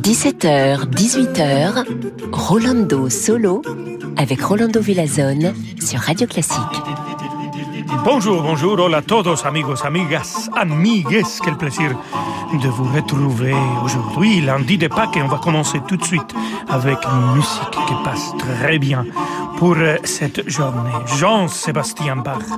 [0.00, 1.84] 17h, 18h,
[2.32, 3.60] Rolando Solo
[4.16, 6.56] avec Rolando Villazone sur Radio Classique.
[8.02, 11.94] Bonjour, bonjour, hola a todos, amigos, amigas, amigues, quel plaisir
[12.54, 13.54] de vous retrouver
[13.84, 16.34] aujourd'hui, lundi de Pâques, et on va commencer tout de suite
[16.68, 19.04] avec une musique qui passe très bien
[19.60, 21.04] pour euh, cette journée.
[21.18, 22.48] Jean-Sébastien Bach,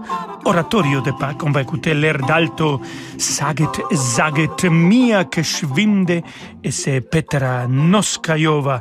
[0.45, 2.81] Oratorio de Pâques, on va écouter l'air d'alto
[3.19, 6.23] Saget, Zaget, Mia que schwinde,
[6.63, 8.81] et c'est Petra Noskayova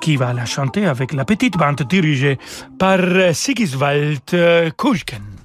[0.00, 2.40] qui va la chanter avec la petite bande dirigée
[2.76, 5.39] par euh, Sigiswald euh, Kulken.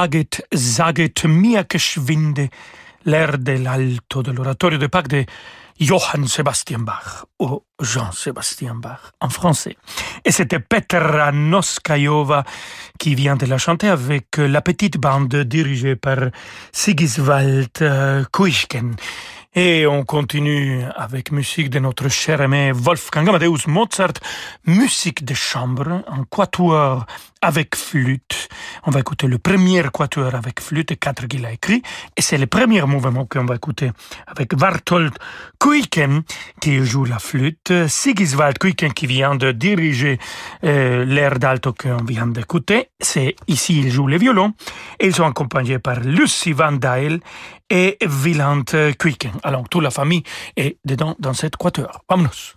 [0.00, 2.48] Saget, saget mia geschwinde,
[3.04, 5.26] l'air l'alto de l'oratorio de Pâques de
[5.78, 9.76] Johann Sebastian Bach, ou Jean-Sébastien Bach, en français.
[10.24, 12.44] Et c'était Petra Noskayova
[12.98, 16.30] qui vient de la chanter avec la petite bande dirigée par
[16.72, 18.96] Sigiswald euh, Kuischken.
[19.54, 24.14] Et on continue avec musique de notre cher aimé Wolfgang Amadeus Mozart,
[24.64, 27.04] musique de chambre, un quatuor
[27.42, 28.48] avec flûte.
[28.84, 31.82] On va écouter le premier quatuor avec flûte, quatre qu'il a écrit,
[32.16, 33.90] et c'est le premier mouvement qu'on va écouter
[34.26, 35.12] avec Barthold
[35.58, 36.22] Kuiken
[36.60, 40.18] qui joue la flûte, Sigiswald Kuiken qui vient de diriger
[40.64, 42.90] euh, l'air d'alto qu'on vient d'écouter.
[43.00, 44.54] C'est ici il joue le violon,
[44.98, 47.20] et ils sont accompagnés par Lucy Van Dyle
[47.68, 48.64] et Wieland
[48.98, 49.32] Kuiken.
[49.42, 50.22] Alors toute la famille
[50.56, 52.04] est dedans dans cette quatuor.
[52.08, 52.56] Vamonos.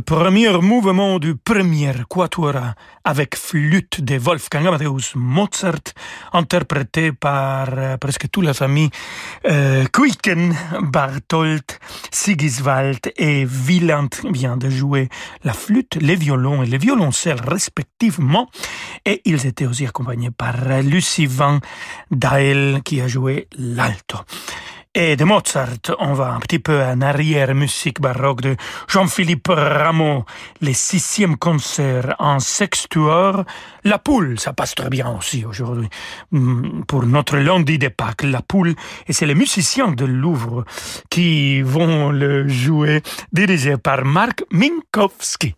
[0.00, 2.54] Premier mouvement du premier quatuor
[3.04, 5.92] avec flûte de Wolfgang Amadeus Mozart,
[6.32, 8.90] interprété par euh, presque toute la famille
[9.46, 11.64] euh, Kuiken, Barthold,
[12.10, 15.08] Sigiswald et Wieland vient de jouer
[15.44, 18.48] la flûte, les violons et les violoncelles respectivement,
[19.04, 21.58] et ils étaient aussi accompagnés par Lucie Van
[22.10, 24.18] Dael qui a joué l'alto.
[24.94, 28.56] Et de Mozart, on va un petit peu en arrière, musique baroque de
[28.88, 30.26] Jean-Philippe Rameau,
[30.60, 33.44] les sixième concert en sextuor.
[33.84, 35.88] La poule, ça passe très bien aussi aujourd'hui.
[36.30, 38.74] Mm, pour notre lundi de Pâques, la poule,
[39.08, 40.66] et c'est les musiciens de Louvre
[41.08, 43.00] qui vont le jouer,
[43.32, 45.54] dirigé par Marc Minkowski.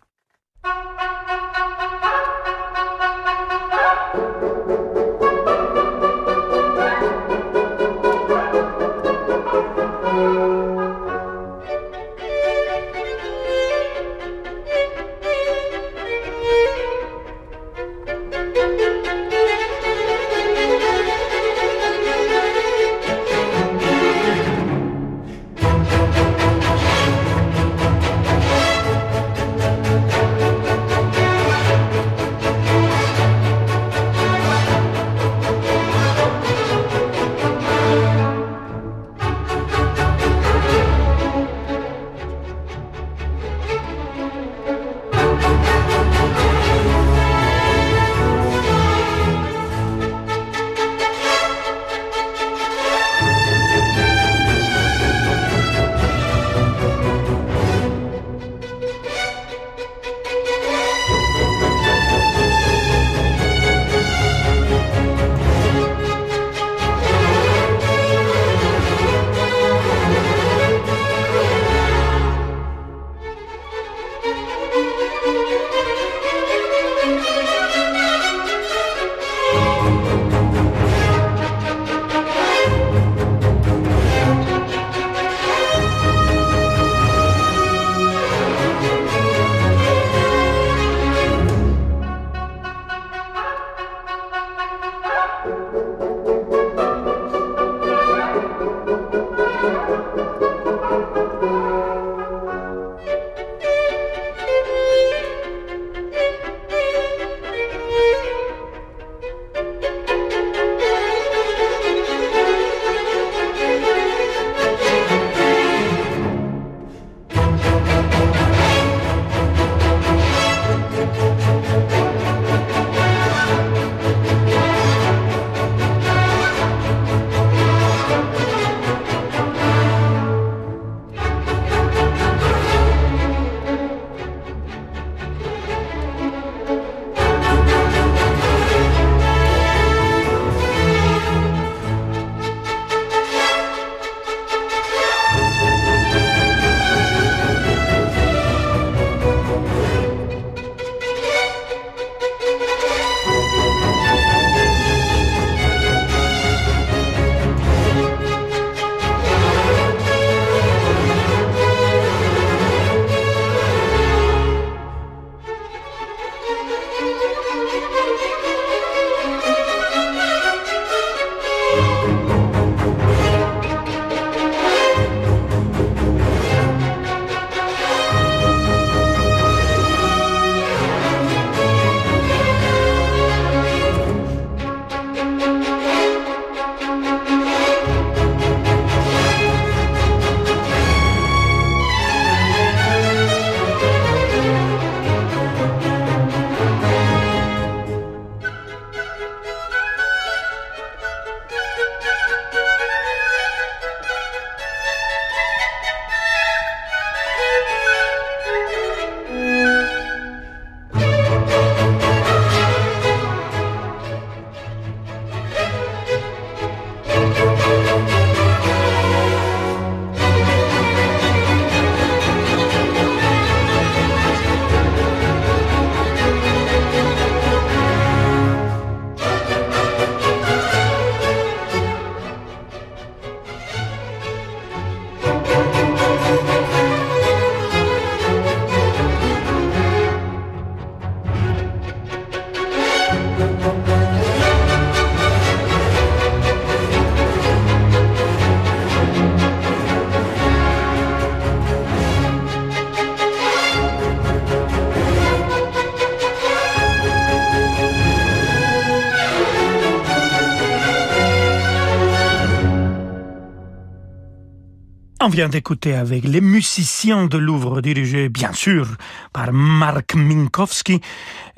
[265.25, 268.89] On vient d'écouter avec les musiciens de Louvre, dirigés bien sûr
[269.33, 271.01] par Marc Minkowski,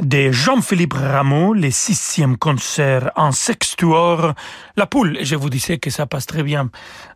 [0.01, 3.33] de Jean-Philippe Rameau, les sixième concert en
[3.77, 4.33] sextuor.
[4.75, 6.69] La poule, je vous disais que ça passe très bien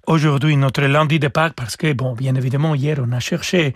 [0.07, 3.73] aujourd'hui, notre lundi de Pâques, parce que, bon, bien évidemment, hier, on a cherché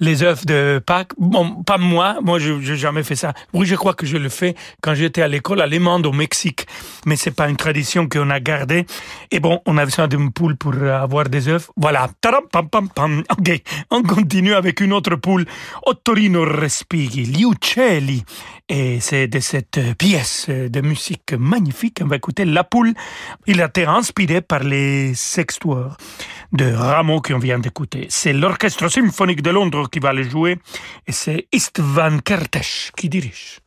[0.00, 1.12] les œufs de Pâques.
[1.18, 3.32] Bon, pas moi, moi, je n'ai jamais fait ça.
[3.52, 6.66] Oui, je crois que je le fais quand j'étais à l'école allemande au Mexique,
[7.06, 8.86] mais c'est pas une tradition qu'on a gardée.
[9.30, 11.70] Et bon, on a besoin d'une poule pour avoir des œufs.
[11.76, 12.08] Voilà.
[12.20, 13.22] pam, pam, pam.
[13.30, 15.44] Ok, on continue avec une autre poule.
[15.86, 18.24] Ottorino Respighi, Gli Uccelli.
[18.68, 22.92] Et c'est de cette pièce de musique magnifique, on va écouter La Poule.
[23.46, 25.96] Il a été inspiré par les sextoires
[26.52, 28.06] de Rameau qu'on vient d'écouter.
[28.10, 30.58] C'est l'Orchestre symphonique de Londres qui va le jouer
[31.06, 33.60] et c'est Istvan Kertész qui dirige.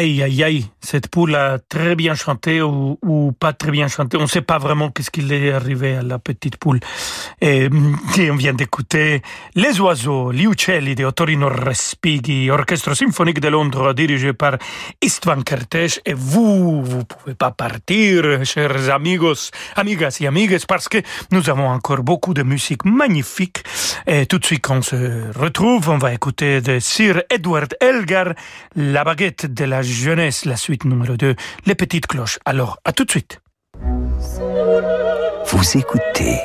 [0.00, 4.16] Aïe, aïe, aïe, cette poule a très bien chanté ou, pas très bien chanté.
[4.16, 6.80] On ne sait pas vraiment qu'est-ce qu'il est arrivé à la petite poule.
[7.42, 7.68] Et,
[8.16, 9.20] et on vient d'écouter
[9.56, 14.56] Les Oiseaux, Gli Uccelli de Ottorino Respighi, orchestre symphonique de Londres dirigé par
[15.02, 16.00] Istvan Kertész.
[16.06, 21.68] Et vous, vous pouvez pas partir, chers amigos, amigas et amigues, parce que nous avons
[21.68, 23.64] encore beaucoup de musique magnifique.
[24.06, 28.34] Et tout de suite, quand on se retrouve, on va écouter de Sir Edward Elgar,
[28.76, 31.34] La baguette de la jeunesse, la suite numéro 2,
[31.66, 32.38] Les petites cloches.
[32.44, 33.40] Alors, à tout de suite.
[35.46, 36.38] Vous écoutez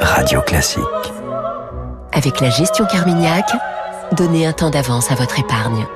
[0.00, 0.82] Radio Classique.
[2.12, 3.50] Avec la gestion Carmignac,
[4.12, 5.86] donnez un temps d'avance à votre épargne.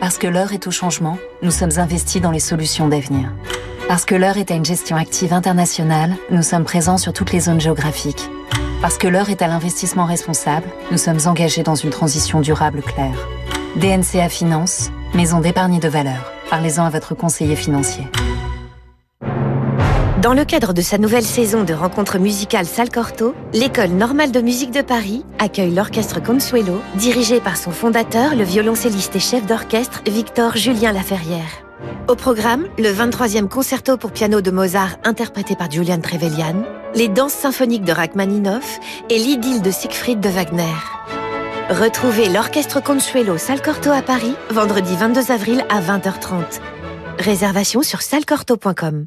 [0.00, 3.32] Parce que l'heure est au changement, nous sommes investis dans les solutions d'avenir.
[3.86, 7.40] Parce que l'heure est à une gestion active internationale, nous sommes présents sur toutes les
[7.40, 8.28] zones géographiques
[8.80, 13.28] parce que l'heure est à l'investissement responsable, nous sommes engagés dans une transition durable claire.
[13.76, 16.32] DNCA Finance, maison d'épargne de valeur.
[16.48, 18.06] Parlez-en à votre conseiller financier.
[20.22, 24.42] Dans le cadre de sa nouvelle saison de rencontres musicales Salle Corto, l'École normale de
[24.42, 30.02] musique de Paris accueille l'orchestre Consuelo, dirigé par son fondateur, le violoncelliste et chef d'orchestre
[30.06, 31.64] Victor Julien Laferrière.
[32.06, 37.32] Au programme, le 23e concerto pour piano de Mozart interprété par Julian Trevelyan, les danses
[37.32, 38.78] symphoniques de Rachmaninoff
[39.08, 40.76] et l'idylle de Siegfried de Wagner.
[41.70, 46.60] Retrouvez l'orchestre Consuelo Salle Corto à Paris, vendredi 22 avril à 20h30.
[47.18, 49.06] Réservation sur salcorto.com.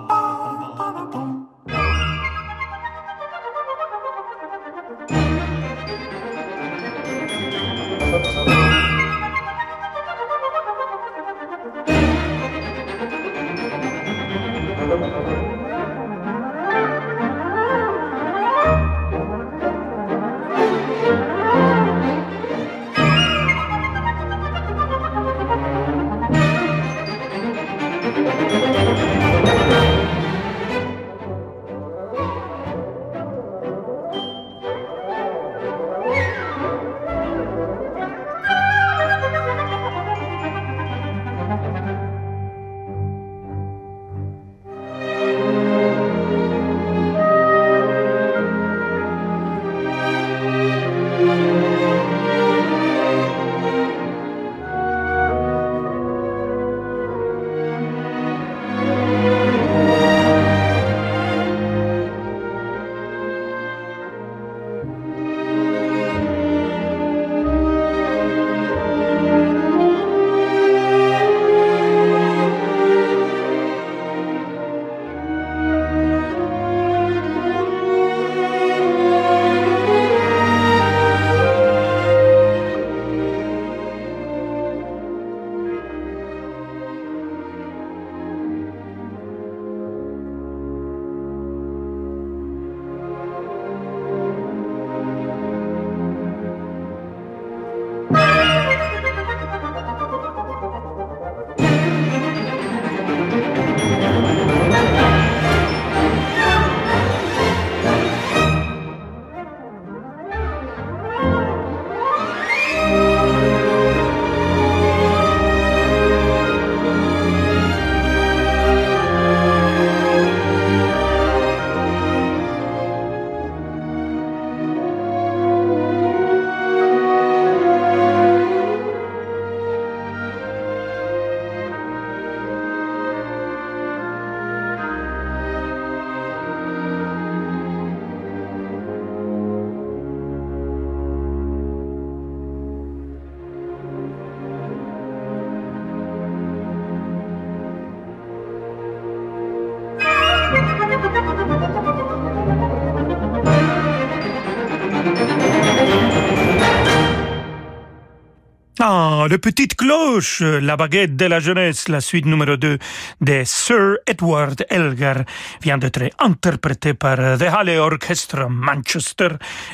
[159.31, 162.77] Le petite cloche, la baguette de la jeunesse, la suite numéro 2
[163.21, 165.23] de Sir Edward Elgar
[165.61, 169.29] vient d'être interprétée par The Halle Orchestra Manchester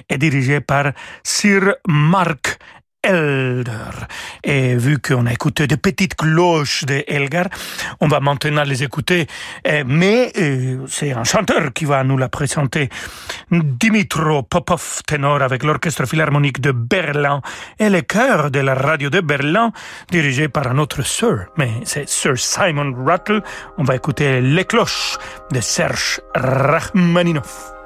[0.08, 0.92] et dirigée par
[1.24, 2.60] Sir Mark
[3.04, 4.08] Elder.
[4.44, 7.48] Et vu qu'on a écouté des petites cloches de Elgar,
[8.02, 9.28] on va maintenant les écouter.
[9.64, 12.90] Eh, mais euh, c'est un chanteur qui va nous la présenter.
[13.52, 17.42] Dimitro Popov, ténor avec l'Orchestre Philharmonique de Berlin
[17.80, 19.72] et le chœur de la radio de Berlin,
[20.10, 23.42] dirigé par un autre Sir, mais c'est Sir Simon Rattle.
[23.78, 25.18] On va écouter les cloches
[25.52, 27.77] de Serge Rachmaninoff.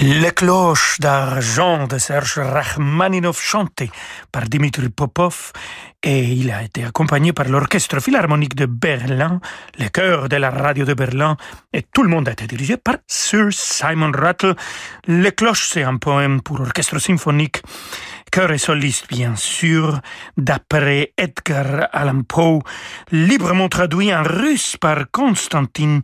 [0.00, 3.90] Les cloches d'argent de Serge Rachmaninov chantées
[4.30, 5.50] par Dimitri Popov
[6.04, 9.40] et il a été accompagné par l'Orchestre Philharmonique de Berlin,
[9.76, 11.36] le chœur de la radio de Berlin
[11.72, 14.54] et tout le monde a été dirigé par Sir Simon Rattle.
[15.08, 17.60] Les cloches, c'est un poème pour orchestre symphonique
[18.30, 20.00] chœur et soliste bien sûr,
[20.36, 22.60] d'après Edgar Allan Poe,
[23.10, 26.00] librement traduit en russe par Constantin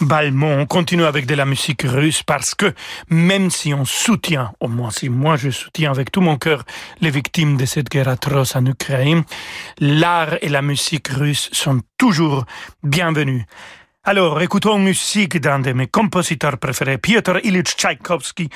[0.00, 0.60] Balmont.
[0.60, 2.72] On continue avec de la musique russe parce que
[3.08, 6.64] même si on soutient, au moins si moi je soutiens avec tout mon cœur
[7.00, 9.24] les victimes de cette guerre atroce en Ukraine,
[9.78, 12.44] l'art et la musique russe sont toujours
[12.82, 13.44] bienvenus.
[14.04, 18.48] Alors, écoutons musique d'un de mes compositeurs préférés, Piotr Ilyich Tchaïkovski,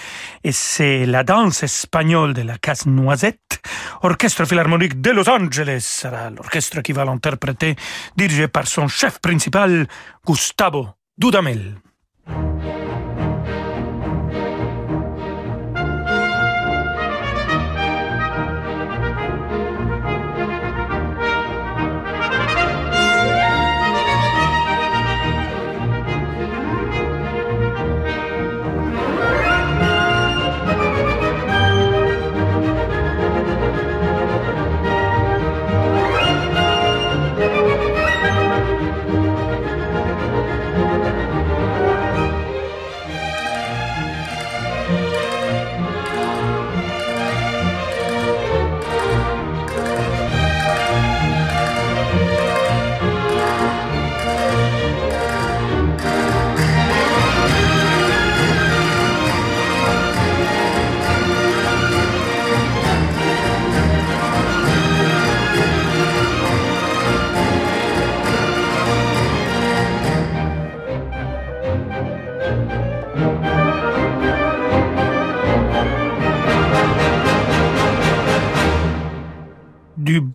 [0.45, 3.61] et c'est la danse espagnole de la casse-noisette,
[4.03, 7.76] orchestre philharmonique de Los Angeles, sera l'orchestre qui va l'interpréter,
[8.16, 9.88] dirigé par son chef principal,
[10.24, 10.88] Gustavo
[11.18, 11.74] Dudamel.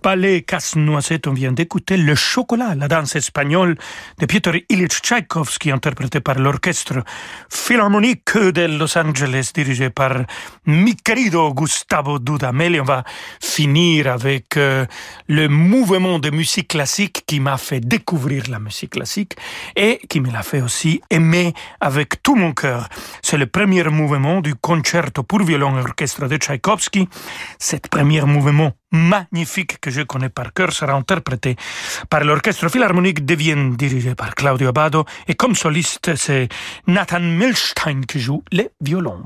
[0.08, 3.78] Ballet Casse-Noisette, on vient d'écouter Le Chocolat, la danse espagnole
[4.20, 7.04] de Piotr Ilyich Tchaïkovski, interprété par l'orchestre
[7.50, 10.14] philharmonique de Los Angeles, dirigé par
[10.66, 12.80] mi querido Gustavo Dudamel.
[12.80, 13.04] On va
[13.42, 14.86] finir avec euh,
[15.28, 19.36] le mouvement de musique classique qui m'a fait découvrir la musique classique
[19.76, 22.88] et qui me l'a fait aussi aimer avec tout mon cœur.
[23.22, 27.10] C'est le premier mouvement du concerto pour violon et orchestre de Tchaïkovski.
[27.60, 31.56] Cet premier mouvement magnifique que je connais par cœur sera interprété
[32.10, 36.50] par l'Orchestre Philharmonique de Vienne dirigé par Claudio Abado et comme soliste c'est
[36.88, 39.22] Nathan Milstein qui joue les violons.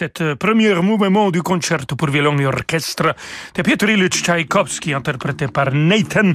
[0.00, 3.14] Avec cette premier mouvement du concerto pour violon et orchestre
[3.54, 6.32] de Piotr Ilyich Tchaïkovski, interprété par Nathan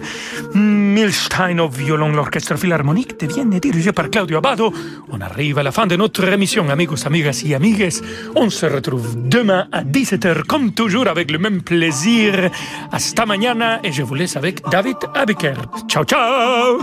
[0.54, 4.74] Milstein au violon, l'orchestre philharmonique de Vienne, dirigé par Claudio Abado.
[5.10, 7.90] On arrive à la fin de notre émission, amigos, amigas et amigues.
[8.36, 12.50] On se retrouve demain à 17h, comme toujours, avec le même plaisir.
[12.92, 15.56] Hasta mañana, et je vous laisse avec David Abiker.
[15.88, 16.80] Ciao, ciao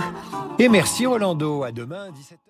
[0.58, 2.49] Et merci Rolando, à demain 17h.